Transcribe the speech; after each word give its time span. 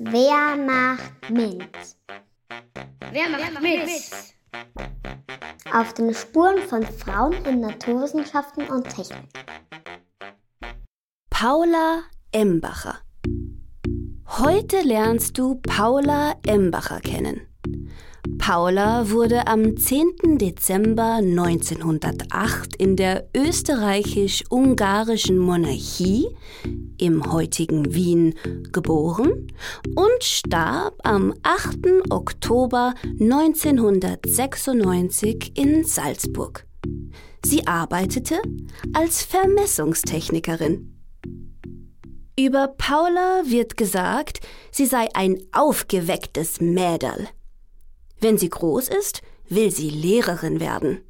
Wer 0.00 0.56
macht 0.56 1.28
mit? 1.28 1.66
Wer 3.10 3.28
macht 3.30 3.60
mit? 3.60 3.90
Auf 5.72 5.92
den 5.94 6.14
Spuren 6.14 6.58
von 6.68 6.84
Frauen 6.84 7.32
in 7.44 7.58
Naturwissenschaften 7.58 8.68
und 8.68 8.88
Technik. 8.88 9.28
Paula 11.30 12.02
Embacher. 12.30 13.00
Heute 14.28 14.82
lernst 14.82 15.36
du 15.36 15.56
Paula 15.56 16.36
Embacher 16.46 17.00
kennen. 17.00 17.47
Paula 18.38 19.10
wurde 19.10 19.46
am 19.46 19.76
10. 19.76 20.38
Dezember 20.38 21.16
1908 21.16 22.74
in 22.76 22.96
der 22.96 23.28
österreichisch-ungarischen 23.36 25.36
Monarchie 25.38 26.28
im 26.96 27.30
heutigen 27.30 27.92
Wien 27.94 28.34
geboren 28.72 29.48
und 29.94 30.22
starb 30.22 30.94
am 31.02 31.34
8. 31.42 32.10
Oktober 32.10 32.94
1996 33.20 35.52
in 35.58 35.84
Salzburg. 35.84 36.66
Sie 37.44 37.66
arbeitete 37.66 38.40
als 38.94 39.24
Vermessungstechnikerin. 39.24 40.94
Über 42.38 42.68
Paula 42.68 43.42
wird 43.46 43.76
gesagt, 43.76 44.40
sie 44.70 44.86
sei 44.86 45.08
ein 45.14 45.38
aufgewecktes 45.52 46.60
Mäderl. 46.60 47.28
Wenn 48.20 48.38
sie 48.38 48.50
groß 48.50 48.88
ist, 48.88 49.22
will 49.48 49.70
sie 49.70 49.90
Lehrerin 49.90 50.60
werden. 50.60 51.00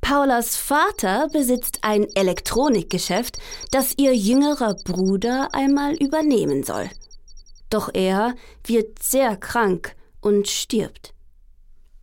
Paulas 0.00 0.56
Vater 0.56 1.28
besitzt 1.32 1.78
ein 1.82 2.06
Elektronikgeschäft, 2.14 3.38
das 3.70 3.94
ihr 3.96 4.14
jüngerer 4.14 4.74
Bruder 4.74 5.48
einmal 5.52 5.94
übernehmen 5.94 6.62
soll. 6.62 6.88
Doch 7.70 7.90
er 7.92 8.34
wird 8.64 9.02
sehr 9.02 9.36
krank 9.36 9.96
und 10.20 10.48
stirbt. 10.48 11.12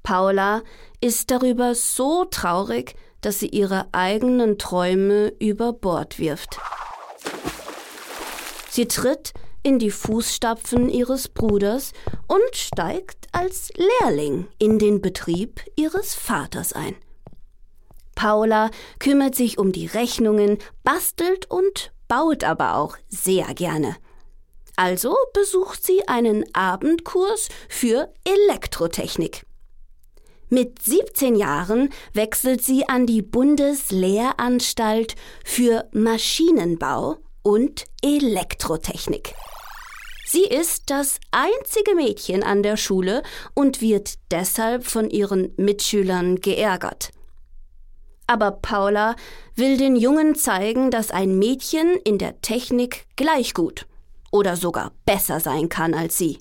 Paula 0.01 0.63
ist 0.99 1.31
darüber 1.31 1.75
so 1.75 2.25
traurig, 2.25 2.95
dass 3.21 3.39
sie 3.39 3.47
ihre 3.47 3.87
eigenen 3.93 4.57
Träume 4.57 5.33
über 5.39 5.71
Bord 5.71 6.19
wirft. 6.19 6.59
Sie 8.69 8.87
tritt 8.87 9.33
in 9.63 9.79
die 9.79 9.91
Fußstapfen 9.91 10.89
ihres 10.89 11.29
Bruders 11.29 11.93
und 12.27 12.55
steigt 12.55 13.27
als 13.31 13.71
Lehrling 13.75 14.47
in 14.59 14.77
den 14.77 15.01
Betrieb 15.01 15.61
ihres 15.75 16.13
Vaters 16.13 16.73
ein. 16.73 16.95
Paula 18.15 18.69
kümmert 18.99 19.35
sich 19.35 19.57
um 19.57 19.71
die 19.71 19.87
Rechnungen, 19.87 20.59
bastelt 20.83 21.49
und 21.49 21.91
baut 22.07 22.43
aber 22.43 22.75
auch 22.75 22.97
sehr 23.09 23.53
gerne. 23.53 23.95
Also 24.75 25.15
besucht 25.33 25.83
sie 25.83 26.07
einen 26.07 26.43
Abendkurs 26.53 27.49
für 27.69 28.13
Elektrotechnik. 28.23 29.45
Mit 30.49 30.81
17 30.83 31.35
Jahren 31.35 31.89
wechselt 32.13 32.63
sie 32.63 32.87
an 32.87 33.07
die 33.07 33.21
Bundeslehranstalt 33.23 35.15
für 35.43 35.89
Maschinenbau 35.91 37.17
und 37.41 37.85
Elektrotechnik. 38.03 39.33
Sie 40.33 40.45
ist 40.45 40.89
das 40.89 41.19
einzige 41.29 41.93
Mädchen 41.93 42.41
an 42.41 42.63
der 42.63 42.75
Schule 42.75 43.21
und 43.53 43.81
wird 43.81 44.15
deshalb 44.31 44.83
von 44.83 45.11
ihren 45.11 45.53
Mitschülern 45.57 46.37
geärgert. 46.37 47.11
Aber 48.25 48.49
Paula 48.49 49.15
will 49.55 49.77
den 49.77 49.95
Jungen 49.95 50.33
zeigen, 50.33 50.89
dass 50.89 51.11
ein 51.11 51.37
Mädchen 51.37 51.99
in 52.03 52.17
der 52.17 52.41
Technik 52.41 53.05
gleich 53.15 53.53
gut 53.53 53.85
oder 54.31 54.55
sogar 54.55 54.93
besser 55.05 55.39
sein 55.39 55.69
kann 55.69 55.93
als 55.93 56.17
sie. 56.17 56.39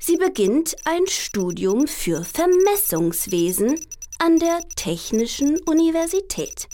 Sie 0.00 0.16
beginnt 0.16 0.74
ein 0.84 1.06
Studium 1.06 1.86
für 1.86 2.24
Vermessungswesen 2.24 3.78
an 4.18 4.40
der 4.40 4.58
Technischen 4.74 5.60
Universität. 5.60 6.66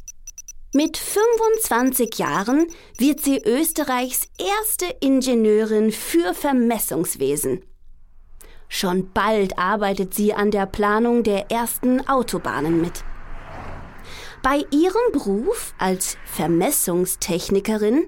Mit 0.72 0.98
25 0.98 2.16
Jahren 2.18 2.68
wird 2.96 3.20
sie 3.20 3.42
Österreichs 3.44 4.28
erste 4.38 4.86
Ingenieurin 5.00 5.90
für 5.90 6.32
Vermessungswesen. 6.32 7.64
Schon 8.68 9.10
bald 9.12 9.58
arbeitet 9.58 10.14
sie 10.14 10.32
an 10.32 10.52
der 10.52 10.66
Planung 10.66 11.24
der 11.24 11.50
ersten 11.50 12.06
Autobahnen 12.06 12.80
mit. 12.80 13.02
Bei 14.44 14.64
ihrem 14.70 15.10
Beruf 15.10 15.74
als 15.78 16.16
Vermessungstechnikerin 16.24 18.04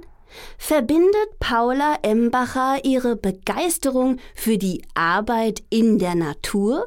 verbindet 0.57 1.41
Paula 1.41 1.99
Embacher 2.03 2.85
ihre 2.85 3.17
Begeisterung 3.17 4.19
für 4.37 4.57
die 4.57 4.83
Arbeit 4.95 5.65
in 5.69 5.99
der 5.99 6.15
Natur 6.15 6.87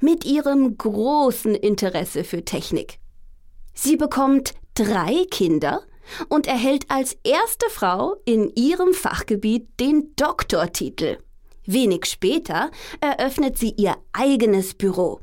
mit 0.00 0.24
ihrem 0.24 0.78
großen 0.78 1.54
Interesse 1.54 2.24
für 2.24 2.46
Technik. 2.46 2.98
Sie 3.74 3.96
bekommt 3.96 4.54
drei 4.74 5.24
Kinder 5.30 5.82
und 6.28 6.46
erhält 6.46 6.90
als 6.90 7.16
erste 7.24 7.68
Frau 7.70 8.16
in 8.24 8.52
ihrem 8.54 8.94
Fachgebiet 8.94 9.68
den 9.80 10.14
Doktortitel. 10.16 11.18
Wenig 11.64 12.06
später 12.06 12.70
eröffnet 13.00 13.58
sie 13.58 13.70
ihr 13.76 13.96
eigenes 14.12 14.74
Büro. 14.74 15.20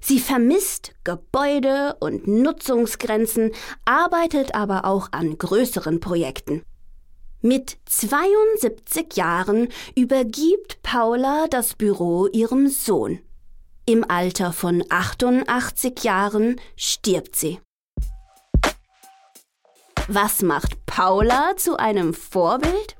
Sie 0.00 0.20
vermisst 0.20 0.92
Gebäude 1.04 1.96
und 2.00 2.26
Nutzungsgrenzen, 2.26 3.52
arbeitet 3.84 4.54
aber 4.54 4.84
auch 4.84 5.08
an 5.12 5.36
größeren 5.36 6.00
Projekten. 6.00 6.62
Mit 7.42 7.78
72 7.84 9.16
Jahren 9.16 9.68
übergibt 9.94 10.82
Paula 10.82 11.46
das 11.48 11.74
Büro 11.74 12.26
ihrem 12.26 12.68
Sohn. 12.68 13.20
Im 13.84 14.08
Alter 14.08 14.52
von 14.52 14.82
88 14.88 16.02
Jahren 16.02 16.60
stirbt 16.76 17.36
sie. 17.36 17.60
Was 20.08 20.40
macht 20.42 20.86
Paula 20.86 21.56
zu 21.56 21.76
einem 21.78 22.14
Vorbild? 22.14 22.96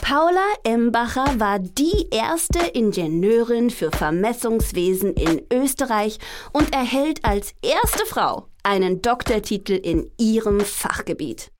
Paula 0.00 0.44
Embacher 0.64 1.38
war 1.38 1.60
die 1.60 2.08
erste 2.10 2.58
Ingenieurin 2.58 3.70
für 3.70 3.92
Vermessungswesen 3.92 5.14
in 5.14 5.46
Österreich 5.52 6.18
und 6.52 6.74
erhält 6.74 7.24
als 7.24 7.54
erste 7.62 8.04
Frau 8.04 8.48
einen 8.64 9.00
Doktortitel 9.00 9.74
in 9.74 10.10
ihrem 10.18 10.60
Fachgebiet. 10.60 11.52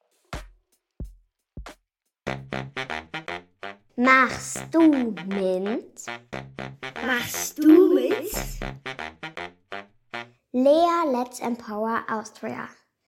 Machst 3.94 4.62
du 4.72 5.14
mit? 5.28 6.06
Machst 7.06 7.58
du 7.58 7.94
mit? 7.94 8.32
Lea 10.50 11.12
Let's 11.12 11.38
Empower 11.38 12.02
Austria. 12.10 12.68